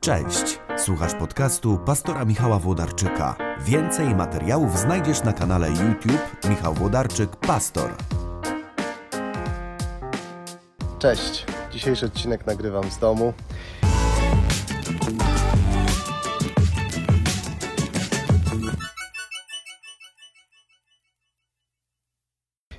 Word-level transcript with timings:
Cześć, 0.00 0.58
słuchasz 0.76 1.14
podcastu 1.14 1.78
pastora 1.78 2.24
Michała 2.24 2.58
Włodarczyka. 2.58 3.36
Więcej 3.60 4.14
materiałów 4.14 4.78
znajdziesz 4.78 5.22
na 5.22 5.32
kanale 5.32 5.68
YouTube 5.68 6.44
Michał 6.50 6.74
Włodarczyk 6.74 7.36
Pastor. 7.36 7.90
Cześć, 10.98 11.46
dzisiejszy 11.72 12.06
odcinek 12.06 12.46
nagrywam 12.46 12.90
z 12.90 12.98
domu. 12.98 13.32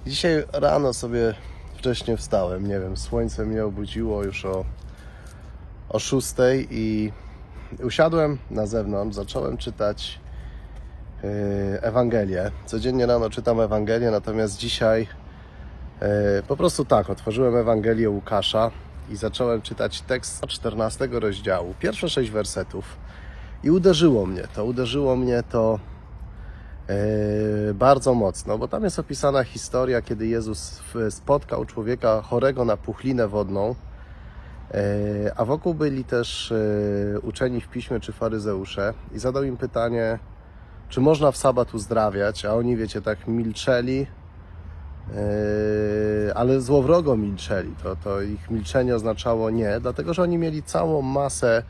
Dzisiaj 0.05 0.43
rano 0.53 0.93
sobie 0.93 1.33
wcześnie 1.77 2.17
wstałem, 2.17 2.67
nie 2.67 2.79
wiem, 2.79 2.97
słońce 2.97 3.45
mnie 3.45 3.65
obudziło 3.65 4.23
już 4.23 4.45
o, 4.45 4.65
o 5.93 5.99
6 5.99 6.35
i 6.69 7.11
usiadłem 7.83 8.37
na 8.51 8.65
zewnątrz, 8.65 9.15
zacząłem 9.15 9.57
czytać 9.57 10.19
yy, 11.23 11.29
Ewangelię. 11.81 12.51
Codziennie 12.65 13.05
rano 13.05 13.29
czytam 13.29 13.59
Ewangelię, 13.59 14.11
natomiast 14.11 14.57
dzisiaj 14.57 15.07
yy, 16.01 16.07
po 16.47 16.57
prostu 16.57 16.85
tak, 16.85 17.09
otworzyłem 17.09 17.55
Ewangelię 17.55 18.09
Łukasza 18.09 18.71
i 19.09 19.15
zacząłem 19.15 19.61
czytać 19.61 20.01
tekst 20.01 20.45
14 20.47 21.07
rozdziału, 21.11 21.73
pierwsze 21.79 22.09
sześć 22.09 22.31
wersetów. 22.31 22.85
I 23.63 23.71
uderzyło 23.71 24.25
mnie 24.25 24.43
to, 24.55 24.65
uderzyło 24.65 25.15
mnie 25.15 25.43
to 25.51 25.79
Yy, 27.67 27.73
bardzo 27.73 28.13
mocno, 28.13 28.57
bo 28.57 28.67
tam 28.67 28.83
jest 28.83 28.99
opisana 28.99 29.43
historia, 29.43 30.01
kiedy 30.01 30.27
Jezus 30.27 30.81
spotkał 31.09 31.65
człowieka 31.65 32.21
chorego 32.21 32.65
na 32.65 32.77
puchlinę 32.77 33.27
wodną, 33.27 33.75
a 35.35 35.45
wokół 35.45 35.73
byli 35.73 36.03
też 36.03 36.53
yy, 37.13 37.19
uczeni 37.19 37.61
w 37.61 37.67
piśmie 37.67 37.99
czy 37.99 38.13
faryzeusze 38.13 38.93
i 39.15 39.19
zadał 39.19 39.43
im 39.43 39.57
pytanie, 39.57 40.19
czy 40.89 41.01
można 41.01 41.31
w 41.31 41.37
sabat 41.37 41.73
uzdrawiać, 41.73 42.45
a 42.45 42.53
oni, 42.53 42.77
wiecie, 42.77 43.01
tak 43.01 43.27
milczeli, 43.27 43.97
yy, 43.97 44.05
ale 46.35 46.61
złowrogo 46.61 47.17
milczeli. 47.17 47.75
To, 47.83 47.95
to 47.95 48.21
ich 48.21 48.51
milczenie 48.51 48.95
oznaczało 48.95 49.49
nie, 49.49 49.79
dlatego 49.79 50.13
że 50.13 50.21
oni 50.21 50.37
mieli 50.37 50.63
całą 50.63 51.01
masę 51.01 51.63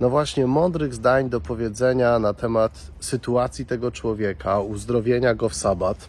no 0.00 0.10
właśnie 0.10 0.46
mądrych 0.46 0.94
zdań 0.94 1.30
do 1.30 1.40
powiedzenia 1.40 2.18
na 2.18 2.34
temat 2.34 2.90
sytuacji 3.00 3.66
tego 3.66 3.90
człowieka, 3.90 4.60
uzdrowienia 4.60 5.34
go 5.34 5.48
w 5.48 5.54
sabat. 5.54 6.08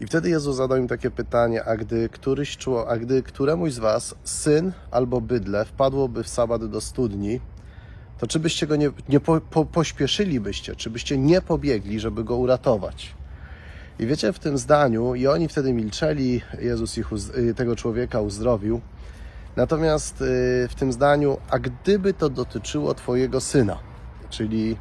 I 0.00 0.06
wtedy 0.06 0.30
Jezus 0.30 0.56
zadał 0.56 0.78
im 0.78 0.88
takie 0.88 1.10
pytanie, 1.10 1.64
a 1.64 1.76
gdy, 1.76 2.08
któryś, 2.08 2.56
czło- 2.56 2.86
a 2.88 2.96
gdy 2.96 3.22
któremuś 3.22 3.72
z 3.72 3.78
was 3.78 4.14
syn 4.24 4.72
albo 4.90 5.20
bydle 5.20 5.64
wpadłoby 5.64 6.22
w 6.22 6.28
sabat 6.28 6.66
do 6.66 6.80
studni, 6.80 7.40
to 8.18 8.26
czy 8.26 8.38
byście 8.38 8.66
go 8.66 8.76
nie, 8.76 8.90
nie 9.08 9.20
po, 9.20 9.40
po, 9.40 9.64
pośpieszylibyście, 9.64 10.76
czy 10.76 10.90
byście 10.90 11.18
nie 11.18 11.40
pobiegli, 11.40 12.00
żeby 12.00 12.24
go 12.24 12.36
uratować? 12.36 13.14
I 13.98 14.06
wiecie, 14.06 14.32
w 14.32 14.38
tym 14.38 14.58
zdaniu, 14.58 15.14
i 15.14 15.26
oni 15.26 15.48
wtedy 15.48 15.72
milczeli, 15.72 16.40
Jezus 16.60 16.98
ich, 16.98 17.06
y, 17.38 17.54
tego 17.54 17.76
człowieka 17.76 18.20
uzdrowił, 18.20 18.80
Natomiast 19.56 20.22
y, 20.22 20.68
w 20.70 20.74
tym 20.74 20.92
zdaniu, 20.92 21.38
a 21.50 21.58
gdyby 21.58 22.14
to 22.14 22.30
dotyczyło 22.30 22.94
Twojego 22.94 23.40
syna, 23.40 23.78
czyli 24.30 24.76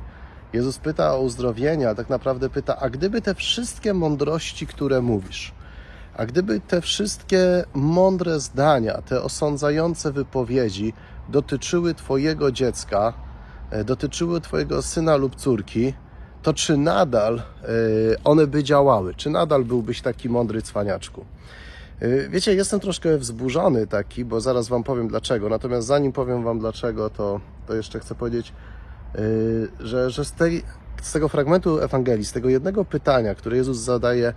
Jezus 0.53 0.77
pyta 0.77 1.15
o 1.15 1.21
uzdrowienie, 1.21 1.89
a 1.89 1.95
tak 1.95 2.09
naprawdę 2.09 2.49
pyta, 2.49 2.79
a 2.79 2.89
gdyby 2.89 3.21
te 3.21 3.35
wszystkie 3.35 3.93
mądrości, 3.93 4.67
które 4.67 5.01
mówisz, 5.01 5.53
a 6.17 6.25
gdyby 6.25 6.59
te 6.59 6.81
wszystkie 6.81 7.63
mądre 7.73 8.39
zdania, 8.39 9.01
te 9.01 9.21
osądzające 9.21 10.11
wypowiedzi 10.11 10.93
dotyczyły 11.29 11.93
Twojego 11.93 12.51
dziecka, 12.51 13.13
e, 13.71 13.83
dotyczyły 13.83 14.41
Twojego 14.41 14.81
syna 14.81 15.15
lub 15.15 15.35
córki, 15.35 15.93
to 16.41 16.53
czy 16.53 16.77
nadal 16.77 17.37
e, 17.39 17.43
one 18.23 18.47
by 18.47 18.63
działały? 18.63 19.15
Czy 19.15 19.29
nadal 19.29 19.65
byłbyś 19.65 20.01
taki 20.01 20.29
mądry 20.29 20.61
cwaniaczku? 20.61 21.25
Yy, 22.01 22.29
Wiecie, 22.29 22.53
jestem 22.55 22.79
troszkę 22.79 23.17
wzburzony 23.17 23.87
taki, 23.87 24.25
bo 24.25 24.41
zaraz 24.41 24.67
Wam 24.67 24.83
powiem 24.83 25.07
dlaczego. 25.07 25.49
Natomiast 25.49 25.87
zanim 25.87 26.11
powiem 26.11 26.43
Wam 26.43 26.59
dlaczego, 26.59 27.09
to, 27.09 27.39
to 27.67 27.75
jeszcze 27.75 27.99
chcę 27.99 28.15
powiedzieć, 28.15 28.53
że, 29.79 30.09
że 30.09 30.25
z, 30.25 30.31
tej, 30.31 30.63
z 31.01 31.11
tego 31.11 31.29
fragmentu 31.29 31.79
Ewangelii, 31.79 32.25
z 32.25 32.31
tego 32.31 32.49
jednego 32.49 32.85
pytania, 32.85 33.35
które 33.35 33.57
Jezus 33.57 33.77
zadaje, 33.77 34.33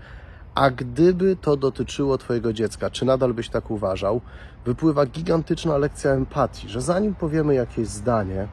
a 0.54 0.70
gdyby 0.70 1.36
to 1.36 1.56
dotyczyło 1.56 2.18
Twojego 2.18 2.52
dziecka, 2.52 2.90
czy 2.90 3.04
nadal 3.04 3.34
byś 3.34 3.48
tak 3.48 3.70
uważał, 3.70 4.20
wypływa 4.64 5.06
gigantyczna 5.06 5.78
lekcja 5.78 6.10
empatii, 6.10 6.68
że 6.68 6.80
zanim 6.80 7.14
powiemy 7.14 7.54
jakieś 7.54 7.88
zdanie, 7.88 8.48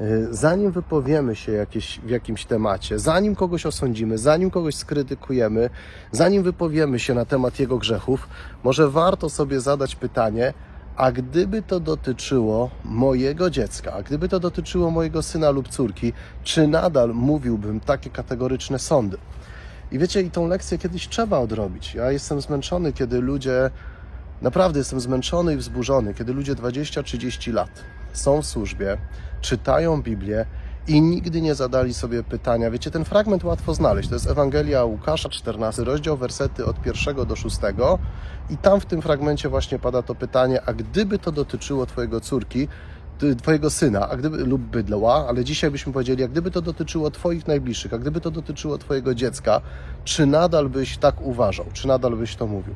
yy, 0.00 0.28
zanim 0.30 0.72
wypowiemy 0.72 1.36
się 1.36 1.52
jakieś, 1.52 2.00
w 2.00 2.10
jakimś 2.10 2.44
temacie, 2.44 2.98
zanim 2.98 3.34
kogoś 3.34 3.66
osądzimy, 3.66 4.18
zanim 4.18 4.50
kogoś 4.50 4.74
skrytykujemy, 4.74 5.70
zanim 6.12 6.42
wypowiemy 6.42 6.98
się 6.98 7.14
na 7.14 7.24
temat 7.24 7.58
jego 7.58 7.78
grzechów, 7.78 8.28
może 8.64 8.90
warto 8.90 9.30
sobie 9.30 9.60
zadać 9.60 9.96
pytanie, 9.96 10.52
a 10.96 11.12
gdyby 11.12 11.62
to 11.62 11.80
dotyczyło 11.80 12.70
mojego 12.84 13.50
dziecka, 13.50 13.92
a 13.92 14.02
gdyby 14.02 14.28
to 14.28 14.40
dotyczyło 14.40 14.90
mojego 14.90 15.22
syna 15.22 15.50
lub 15.50 15.68
córki, 15.68 16.12
czy 16.44 16.68
nadal 16.68 17.14
mówiłbym 17.14 17.80
takie 17.80 18.10
kategoryczne 18.10 18.78
sądy? 18.78 19.16
I 19.92 19.98
wiecie, 19.98 20.22
i 20.22 20.30
tą 20.30 20.48
lekcję 20.48 20.78
kiedyś 20.78 21.08
trzeba 21.08 21.38
odrobić. 21.38 21.94
Ja 21.94 22.10
jestem 22.10 22.40
zmęczony, 22.40 22.92
kiedy 22.92 23.20
ludzie, 23.20 23.70
naprawdę 24.42 24.78
jestem 24.78 25.00
zmęczony 25.00 25.54
i 25.54 25.56
wzburzony, 25.56 26.14
kiedy 26.14 26.32
ludzie 26.32 26.54
20-30 26.54 27.52
lat 27.52 27.70
są 28.12 28.42
w 28.42 28.46
służbie, 28.46 28.96
czytają 29.40 30.02
Biblię 30.02 30.46
i 30.88 31.02
nigdy 31.02 31.40
nie 31.40 31.54
zadali 31.54 31.94
sobie 31.94 32.22
pytania. 32.22 32.70
Wiecie, 32.70 32.90
ten 32.90 33.04
fragment 33.04 33.44
łatwo 33.44 33.74
znaleźć. 33.74 34.08
To 34.08 34.14
jest 34.14 34.26
Ewangelia 34.26 34.84
Łukasza, 34.84 35.28
14 35.28 35.84
rozdział, 35.84 36.16
wersety 36.16 36.66
od 36.66 36.86
1 36.86 37.26
do 37.26 37.36
6. 37.36 37.56
I 38.50 38.56
tam 38.56 38.80
w 38.80 38.86
tym 38.86 39.02
fragmencie 39.02 39.48
właśnie 39.48 39.78
pada 39.78 40.02
to 40.02 40.14
pytanie, 40.14 40.62
a 40.66 40.72
gdyby 40.72 41.18
to 41.18 41.32
dotyczyło 41.32 41.86
Twojego 41.86 42.20
córki, 42.20 42.68
Twojego 43.42 43.70
syna, 43.70 44.08
a 44.08 44.16
gdyby, 44.16 44.44
lub 44.44 44.62
bydła, 44.62 45.26
ale 45.28 45.44
dzisiaj 45.44 45.70
byśmy 45.70 45.92
powiedzieli, 45.92 46.24
a 46.24 46.28
gdyby 46.28 46.50
to 46.50 46.62
dotyczyło 46.62 47.10
Twoich 47.10 47.46
najbliższych, 47.46 47.94
a 47.94 47.98
gdyby 47.98 48.20
to 48.20 48.30
dotyczyło 48.30 48.78
Twojego 48.78 49.14
dziecka, 49.14 49.60
czy 50.04 50.26
nadal 50.26 50.68
byś 50.68 50.98
tak 50.98 51.20
uważał, 51.20 51.66
czy 51.72 51.88
nadal 51.88 52.16
byś 52.16 52.36
to 52.36 52.46
mówił? 52.46 52.74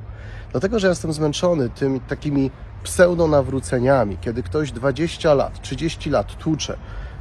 Dlatego, 0.52 0.78
że 0.78 0.88
jestem 0.88 1.12
zmęczony 1.12 1.68
tymi 1.68 2.00
takimi 2.00 2.50
pseudo-nawróceniami, 2.84 4.18
kiedy 4.20 4.42
ktoś 4.42 4.72
20 4.72 5.34
lat, 5.34 5.62
30 5.62 6.10
lat 6.10 6.36
tłucze, 6.36 6.76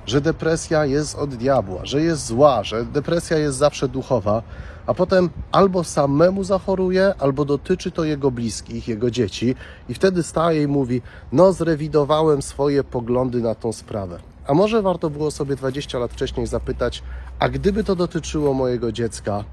że 0.10 0.22
depresja 0.22 0.86
jest 0.86 1.16
od 1.16 1.36
diabła, 1.36 1.86
że 1.86 2.02
jest 2.02 2.26
zła, 2.26 2.64
że 2.64 2.86
depresja 2.86 3.38
jest 3.38 3.58
zawsze 3.58 3.88
duchowa, 3.88 4.44
a 4.86 4.94
potem 4.94 5.30
albo 5.52 5.84
samemu 5.84 6.44
zachoruje, 6.44 7.14
albo 7.20 7.46
dotyczy 7.46 7.92
to 7.92 8.04
jego 8.04 8.32
bliskich, 8.32 8.88
jego 8.88 9.12
dzieci, 9.12 9.56
i 9.90 9.94
wtedy 9.94 10.24
staje 10.24 10.64
i 10.64 10.68
mówi: 10.68 11.02
No, 11.32 11.54
zrewidowałem 11.54 12.42
swoje 12.42 12.84
poglądy 12.84 13.42
na 13.42 13.56
tą 13.56 13.74
sprawę. 13.74 14.20
A 14.48 14.54
może 14.54 14.82
warto 14.82 15.10
było 15.10 15.32
sobie 15.32 15.56
20 15.56 16.00
lat 16.00 16.12
wcześniej 16.12 16.48
zapytać: 16.48 17.04
A 17.40 17.50
gdyby 17.50 17.84
to 17.84 17.96
dotyczyło 17.96 18.54
mojego 18.54 18.92
dziecka, 18.92 19.44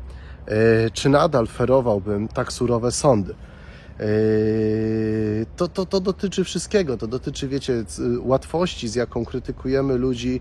e, 0.46 0.90
czy 0.90 1.08
nadal 1.08 1.46
ferowałbym 1.46 2.28
tak 2.28 2.52
surowe 2.52 2.92
sądy? 2.92 3.34
Yy, 4.00 5.46
to, 5.56 5.68
to, 5.68 5.86
to 5.86 6.00
dotyczy 6.00 6.44
wszystkiego. 6.44 6.96
To 6.96 7.06
dotyczy, 7.06 7.48
wiecie, 7.48 7.84
łatwości, 8.20 8.88
z 8.88 8.94
jaką 8.94 9.24
krytykujemy 9.24 9.96
ludzi 9.96 10.40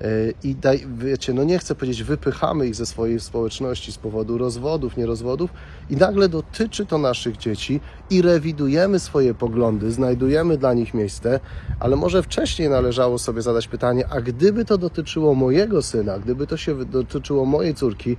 yy, 0.00 0.34
i 0.44 0.54
daj, 0.54 0.86
wiecie, 0.98 1.32
no 1.32 1.44
nie 1.44 1.58
chcę 1.58 1.74
powiedzieć, 1.74 2.02
wypychamy 2.02 2.66
ich 2.66 2.74
ze 2.74 2.86
swojej 2.86 3.20
społeczności 3.20 3.92
z 3.92 3.98
powodu 3.98 4.38
rozwodów, 4.38 4.96
nierozwodów 4.96 5.50
i 5.90 5.96
nagle 5.96 6.28
dotyczy 6.28 6.86
to 6.86 6.98
naszych 6.98 7.36
dzieci 7.36 7.80
i 8.10 8.22
rewidujemy 8.22 8.98
swoje 8.98 9.34
poglądy, 9.34 9.92
znajdujemy 9.92 10.58
dla 10.58 10.74
nich 10.74 10.94
miejsce, 10.94 11.40
ale 11.80 11.96
może 11.96 12.22
wcześniej 12.22 12.68
należało 12.68 13.18
sobie 13.18 13.42
zadać 13.42 13.68
pytanie, 13.68 14.04
a 14.10 14.20
gdyby 14.20 14.64
to 14.64 14.78
dotyczyło 14.78 15.34
mojego 15.34 15.82
syna, 15.82 16.18
gdyby 16.18 16.46
to 16.46 16.56
się 16.56 16.84
dotyczyło 16.84 17.44
mojej 17.44 17.74
córki, 17.74 18.16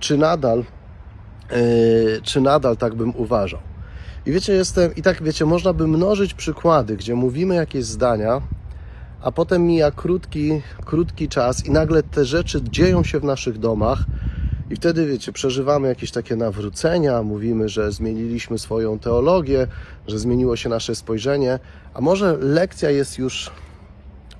czy 0.00 0.18
nadal, 0.18 0.64
yy, 1.50 2.20
czy 2.22 2.40
nadal 2.40 2.76
tak 2.76 2.94
bym 2.94 3.16
uważał? 3.16 3.73
I 4.26 4.32
wiecie, 4.32 4.52
jestem, 4.52 4.94
i 4.94 5.02
tak 5.02 5.22
wiecie, 5.22 5.44
można 5.44 5.72
by 5.72 5.86
mnożyć 5.86 6.34
przykłady, 6.34 6.96
gdzie 6.96 7.14
mówimy 7.14 7.54
jakieś 7.54 7.84
zdania, 7.84 8.40
a 9.22 9.32
potem 9.32 9.66
mija 9.66 9.90
krótki, 9.90 10.62
krótki 10.84 11.28
czas 11.28 11.66
i 11.66 11.70
nagle 11.70 12.02
te 12.02 12.24
rzeczy 12.24 12.62
dzieją 12.62 13.04
się 13.04 13.20
w 13.20 13.24
naszych 13.24 13.58
domach. 13.58 13.98
I 14.70 14.76
wtedy, 14.76 15.06
wiecie, 15.06 15.32
przeżywamy 15.32 15.88
jakieś 15.88 16.10
takie 16.10 16.36
nawrócenia, 16.36 17.22
mówimy, 17.22 17.68
że 17.68 17.92
zmieniliśmy 17.92 18.58
swoją 18.58 18.98
teologię, 18.98 19.66
że 20.06 20.18
zmieniło 20.18 20.56
się 20.56 20.68
nasze 20.68 20.94
spojrzenie, 20.94 21.58
a 21.94 22.00
może 22.00 22.36
lekcja 22.40 22.90
jest 22.90 23.18
już 23.18 23.50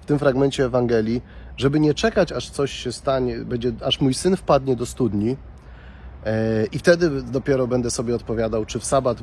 w 0.01 0.07
tym 0.07 0.19
fragmencie 0.19 0.65
Ewangelii, 0.65 1.23
żeby 1.57 1.81
nie 1.81 1.95
czekać, 1.95 2.33
aż 2.33 2.51
coś 2.51 2.73
się 2.73 2.93
stanie, 2.93 3.39
będzie, 3.39 3.73
aż 3.81 4.01
mój 4.01 4.15
syn 4.15 4.37
wpadnie 4.37 4.77
do 4.77 4.87
studni, 4.87 5.37
I 6.73 6.79
wtedy 6.79 7.23
dopiero 7.23 7.67
będę 7.67 7.91
sobie 7.91 8.15
odpowiadał, 8.15 8.65
czy 8.65 8.79
w 8.79 8.85
sabat 8.85 9.19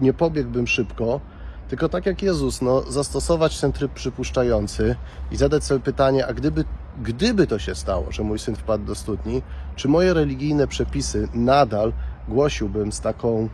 nie 0.00 0.12
pobiegłbym 0.12 0.66
szybko, 0.66 1.20
Tylko 1.68 1.88
tak 1.88 2.06
jak 2.06 2.22
Jezus, 2.22 2.62
no, 2.62 2.82
zastosować 2.82 3.60
ten 3.60 3.72
tryb 3.72 3.92
przypuszczający 3.92 4.96
i 5.30 5.36
zadać 5.36 5.64
sobie 5.64 5.80
pytanie, 5.80 6.26
a 6.26 6.34
gdyby, 6.34 6.64
gdyby 7.02 7.46
to 7.46 7.58
się 7.58 7.74
stało, 7.74 8.12
że 8.12 8.22
mój 8.22 8.38
syn 8.38 8.56
wpadł 8.56 8.84
do 8.84 8.94
studni, 8.94 9.42
czy 9.76 9.88
moje 9.88 10.14
religijne 10.14 10.66
przepisy 10.66 11.28
nadal 11.34 11.92
głosiłbym 12.28 12.92
z 12.92 13.00
taką 13.00 13.48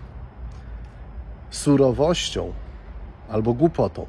surowością 1.50 2.52
albo 3.28 3.54
głupotą? 3.54 4.06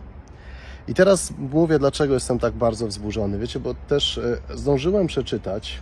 I 0.87 0.93
teraz 0.93 1.33
mówię, 1.37 1.79
dlaczego 1.79 2.13
jestem 2.13 2.39
tak 2.39 2.53
bardzo 2.53 2.87
wzburzony. 2.87 3.39
Wiecie, 3.39 3.59
bo 3.59 3.73
też 3.87 4.17
e, 4.17 4.37
zdążyłem 4.57 5.07
przeczytać 5.07 5.81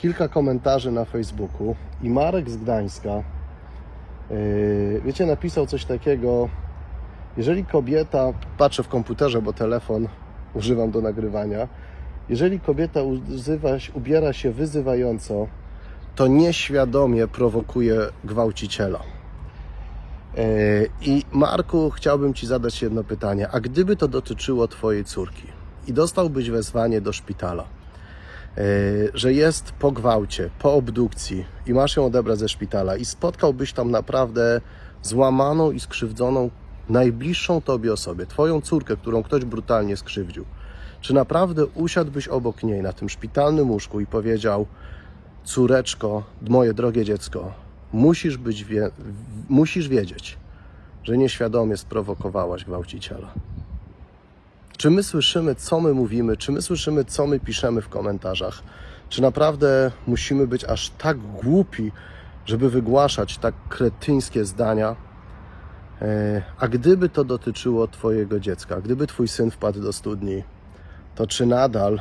kilka 0.00 0.28
komentarzy 0.28 0.90
na 0.90 1.04
Facebooku 1.04 1.76
i 2.02 2.10
Marek 2.10 2.50
z 2.50 2.56
Gdańska, 2.56 3.10
e, 3.10 3.22
wiecie, 5.04 5.26
napisał 5.26 5.66
coś 5.66 5.84
takiego, 5.84 6.48
jeżeli 7.36 7.64
kobieta, 7.64 8.32
patrzę 8.58 8.82
w 8.82 8.88
komputerze, 8.88 9.42
bo 9.42 9.52
telefon 9.52 10.08
używam 10.54 10.90
do 10.90 11.00
nagrywania, 11.00 11.68
jeżeli 12.28 12.60
kobieta 12.60 13.02
używa, 13.02 13.68
ubiera 13.94 14.32
się 14.32 14.50
wyzywająco, 14.50 15.46
to 16.14 16.26
nieświadomie 16.26 17.28
prowokuje 17.28 17.98
gwałciciela. 18.24 19.00
E, 20.36 20.42
I 21.02 21.24
Marku, 21.32 21.90
chciałbym 21.90 22.34
Ci 22.34 22.46
zadać 22.46 22.82
jedno 22.82 23.04
pytanie. 23.04 23.48
A 23.52 23.60
gdyby 23.60 23.96
to 23.96 24.08
dotyczyło 24.08 24.68
Twojej 24.68 25.04
córki 25.04 25.46
i 25.86 25.92
dostałbyś 25.92 26.50
wezwanie 26.50 27.00
do 27.00 27.12
szpitala, 27.12 27.64
że 29.14 29.32
jest 29.32 29.72
po 29.72 29.92
gwałcie, 29.92 30.50
po 30.58 30.74
obdukcji 30.74 31.44
i 31.66 31.74
masz 31.74 31.96
ją 31.96 32.06
odebrać 32.06 32.38
ze 32.38 32.48
szpitala 32.48 32.96
i 32.96 33.04
spotkałbyś 33.04 33.72
tam 33.72 33.90
naprawdę 33.90 34.60
złamaną 35.02 35.70
i 35.70 35.80
skrzywdzoną 35.80 36.50
najbliższą 36.88 37.60
Tobie 37.60 37.92
osobie, 37.92 38.26
Twoją 38.26 38.60
córkę, 38.60 38.96
którą 38.96 39.22
ktoś 39.22 39.44
brutalnie 39.44 39.96
skrzywdził, 39.96 40.44
czy 41.00 41.14
naprawdę 41.14 41.66
usiadłbyś 41.66 42.28
obok 42.28 42.62
niej 42.62 42.82
na 42.82 42.92
tym 42.92 43.08
szpitalnym 43.08 43.70
łóżku 43.70 44.00
i 44.00 44.06
powiedział: 44.06 44.66
Córeczko, 45.44 46.22
moje 46.48 46.74
drogie 46.74 47.04
dziecko, 47.04 47.52
musisz, 47.92 48.36
być 48.36 48.64
wie, 48.64 48.90
musisz 49.48 49.88
wiedzieć, 49.88 50.38
że 51.02 51.18
nieświadomie 51.18 51.76
sprowokowałaś 51.76 52.64
gwałciciela. 52.64 53.32
Czy 54.80 54.90
my 54.90 55.02
słyszymy, 55.02 55.54
co 55.54 55.80
my 55.80 55.94
mówimy? 55.94 56.36
Czy 56.36 56.52
my 56.52 56.62
słyszymy, 56.62 57.04
co 57.04 57.26
my 57.26 57.40
piszemy 57.40 57.82
w 57.82 57.88
komentarzach? 57.88 58.62
Czy 59.08 59.22
naprawdę 59.22 59.90
musimy 60.06 60.46
być 60.46 60.64
aż 60.64 60.90
tak 60.90 61.18
głupi, 61.18 61.92
żeby 62.46 62.70
wygłaszać 62.70 63.38
tak 63.38 63.54
kretyńskie 63.68 64.44
zdania? 64.44 64.96
E, 66.02 66.42
A 66.58 66.68
gdyby 66.68 67.08
to 67.08 67.24
dotyczyło 67.24 67.88
Twojego 67.88 68.40
dziecka, 68.40 68.80
gdyby 68.80 69.06
Twój 69.06 69.28
syn 69.28 69.50
wpadł 69.50 69.80
do 69.80 69.92
studni, 69.92 70.44
to 71.14 71.26
czy 71.26 71.46
nadal, 71.46 72.00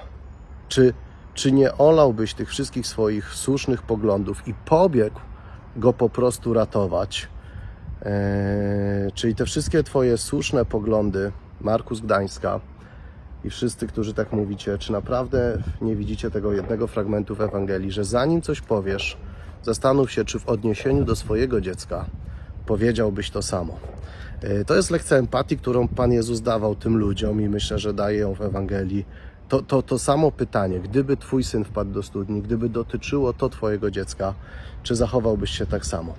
czy, 0.68 0.94
czy 1.34 1.52
nie 1.52 1.78
olałbyś 1.78 2.34
tych 2.34 2.50
wszystkich 2.50 2.88
swoich 2.88 3.34
słusznych 3.34 3.82
poglądów 3.82 4.48
i 4.48 4.54
pobiegł 4.54 5.20
go 5.76 5.94
po 5.94 6.10
prostu 6.10 6.54
ratować? 6.54 7.28
E, 8.02 9.12
czyli 9.14 9.36
te 9.36 9.46
wszystkie 9.46 9.84
Twoje 9.84 10.18
słuszne 10.18 10.66
poglądy, 10.66 11.32
Markus 11.62 12.00
Gdańska 12.00 12.60
i 13.44 13.50
wszyscy, 13.50 13.88
którzy 13.88 14.14
tak 14.14 14.34
mówicie, 14.34 14.78
czy 14.78 14.92
naprawdę 14.92 15.58
nie 15.82 15.96
widzicie 15.96 16.32
tego 16.32 16.54
jednego 16.54 16.88
fragmentu 16.88 17.36
w 17.36 17.42
Ewangelii, 17.42 17.92
że 17.92 18.04
zanim 18.06 18.42
coś 18.42 18.62
powiesz, 18.62 19.18
zastanów 19.64 20.12
się, 20.12 20.26
czy 20.26 20.40
w 20.40 20.50
odniesieniu 20.50 21.06
do 21.06 21.16
swojego 21.16 21.62
dziecka 21.62 22.06
powiedziałbyś 22.66 23.30
to 23.32 23.42
samo. 23.42 23.78
E, 24.42 24.66
To 24.66 24.76
jest 24.76 24.92
lekcja 24.92 25.18
empatii, 25.18 25.58
którą 25.58 25.88
Pan 25.88 26.12
Jezus 26.12 26.42
dawał 26.42 26.76
tym 26.76 26.98
ludziom 26.98 27.42
i 27.42 27.50
myślę, 27.50 27.80
że 27.80 27.94
daje 27.94 28.20
ją 28.20 28.34
w 28.36 28.42
Ewangelii. 28.42 29.06
To, 29.50 29.62
to, 29.62 29.82
to 29.82 30.00
samo 30.00 30.32
pytanie, 30.32 30.80
gdyby 30.80 31.18
Twój 31.18 31.44
syn 31.44 31.64
wpadł 31.64 31.92
do 31.92 32.04
studni, 32.04 32.42
gdyby 32.42 32.70
dotyczyło 32.70 33.34
to 33.34 33.50
Twojego 33.50 33.92
dziecka, 33.92 34.34
czy 34.84 34.96
zachowałbyś 34.96 35.52
się 35.52 35.66
tak 35.66 35.86
samo? 35.86 36.14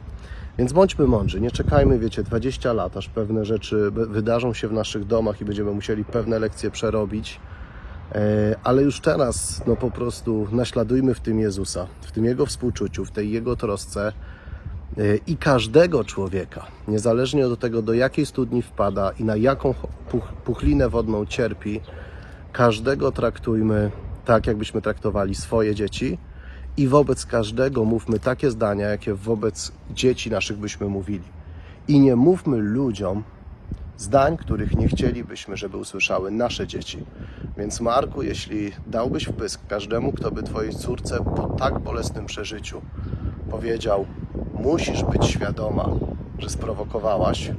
Więc 0.59 0.73
bądźmy 0.73 1.07
mądrzy, 1.07 1.41
nie 1.41 1.51
czekajmy, 1.51 1.99
wiecie, 1.99 2.23
20 2.23 2.73
lat, 2.73 2.97
aż 2.97 3.09
pewne 3.09 3.45
rzeczy 3.45 3.91
wydarzą 3.91 4.55
się 4.55 4.69
w 4.69 4.73
naszych 4.73 5.05
domach 5.05 5.41
i 5.41 5.45
będziemy 5.45 5.73
musieli 5.73 6.05
pewne 6.05 6.39
lekcje 6.39 6.71
przerobić. 6.71 7.41
E, 8.13 8.57
Ale 8.65 8.83
już 8.83 9.01
teraz, 9.01 9.63
no 9.67 9.77
po 9.77 9.91
prostu 9.91 10.49
naśladujmy 10.53 11.15
w 11.15 11.21
tym 11.21 11.41
Jezusa, 11.41 11.87
w 12.01 12.13
tym 12.13 12.25
Jego 12.25 12.47
współczuciu, 12.47 13.05
w 13.05 13.11
tej 13.11 13.31
Jego 13.31 13.57
trosce 13.57 14.13
e, 14.99 15.17
i 15.27 15.37
każdego 15.37 16.05
człowieka, 16.05 16.67
niezależnie 16.89 17.47
od 17.47 17.61
tego, 17.61 17.83
do 17.83 17.95
jakiej 17.95 18.27
studni 18.27 18.63
wpada 18.63 19.11
i 19.19 19.25
na 19.25 19.37
jaką 19.37 19.75
puchlinę 20.45 20.89
wodną 20.89 21.27
cierpi, 21.27 21.81
każdego 22.53 23.13
traktujmy 23.13 23.91
tak, 24.25 24.47
jakbyśmy 24.47 24.83
traktowali 24.83 25.35
swoje 25.35 25.75
dzieci 25.75 26.19
i 26.77 26.89
wobec 26.89 27.27
każdego 27.27 27.85
mówmy 27.85 28.19
takie 28.19 28.51
zdania, 28.51 28.89
jakie 28.89 29.15
wobec 29.15 29.73
dzieci 29.91 30.31
naszych 30.31 30.59
byśmy 30.59 30.87
mówili. 30.87 31.25
I 31.89 32.01
nie 32.01 32.17
mówmy 32.17 32.57
ludziom 32.57 33.23
zdań, 33.97 34.37
których 34.37 34.77
nie 34.77 34.89
chcielibyśmy, 34.89 35.57
żeby 35.57 35.77
usłyszały 35.77 36.31
nasze 36.31 36.67
dzieci. 36.67 36.99
Więc 37.59 37.81
Marku, 37.81 38.23
jeśli 38.23 38.73
dałbyś 38.87 39.25
wpysk 39.25 39.67
każdemu, 39.67 40.13
kto 40.13 40.31
by 40.31 40.43
Twojej 40.43 40.75
córce 40.75 41.25
po 41.37 41.47
tak 41.49 41.79
bolesnym 41.79 42.27
przeżyciu 42.27 42.83
powiedział, 43.51 44.07
musisz 44.55 45.05
być 45.05 45.27
świadoma, 45.27 45.89
że 46.39 46.49
sprowokowałaś, 46.49 47.53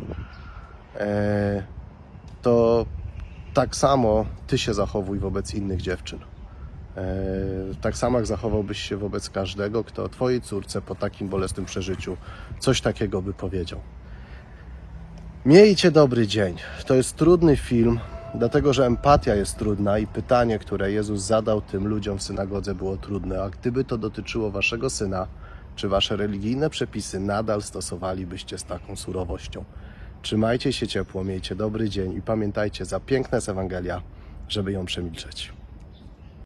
e, 0.96 1.64
to 2.42 2.86
tak 3.54 3.76
samo 3.76 4.26
Ty 4.48 4.58
się 4.58 4.74
zachowuj 4.74 5.20
wobec 5.20 5.54
innych 5.54 5.82
dziewczyn. 5.82 6.20
E, 6.98 7.02
Tak 7.82 7.98
samo 7.98 8.18
jak 8.18 8.28
zachowałbyś 8.28 8.80
się 8.80 8.98
wobec 8.98 9.30
każdego, 9.30 9.84
kto 9.84 10.10
Twojej 10.10 10.42
córce 10.42 10.82
po 10.82 10.96
takim 10.96 11.28
bolesnym 11.28 11.66
przeżyciu 11.66 12.18
coś 12.60 12.82
takiego 12.82 13.22
by 13.22 13.34
powiedział. 13.34 13.80
Miejcie 15.46 15.92
dobry 15.92 16.28
dzień. 16.28 16.56
To 16.86 16.96
jest 16.96 17.16
trudny 17.16 17.58
film, 17.58 18.00
dlatego 18.36 18.74
że 18.74 18.86
empatia 18.86 19.36
jest 19.36 19.58
trudna 19.58 20.00
i 20.00 20.08
pytanie, 20.08 20.60
które 20.60 20.92
Jezus 20.92 21.22
zadał 21.22 21.62
tym 21.62 21.88
ludziom 21.88 22.18
w 22.18 22.24
synagodze 22.24 22.76
było 22.76 22.98
trudne. 22.98 23.44
A 23.44 23.50
gdyby 23.50 23.84
to 23.84 23.98
dotyczyło 23.98 24.52
waszego 24.52 24.90
syna, 24.90 25.28
czy 25.76 25.90
wasze 25.90 26.16
religijne 26.16 26.70
przepisy 26.70 27.20
nadal 27.20 27.62
stosowalibyście 27.62 28.58
z 28.58 28.64
taką 28.64 28.96
surowością? 28.96 29.66
Trzymajcie 30.22 30.74
się 30.74 30.88
ciepło, 30.88 31.24
miejcie 31.24 31.56
dobry 31.56 31.90
dzień 31.90 32.14
i 32.14 32.22
pamiętajcie, 32.22 32.86
za 32.86 33.00
piękna 33.00 33.38
jest 33.38 33.50
Ewangelia, 33.50 34.02
żeby 34.50 34.72
ją 34.72 34.86
przemilczeć. 34.86 35.61